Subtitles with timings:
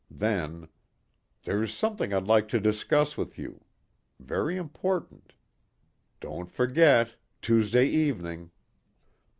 [0.09, 0.67] Then,
[1.43, 3.65] "There's something I'd like to discuss with you.
[4.19, 5.33] Very important.
[6.19, 7.17] Don't forget.
[7.43, 8.49] Tuesday evening."